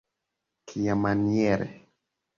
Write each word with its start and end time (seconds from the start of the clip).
Kiamaniere? 0.67 1.67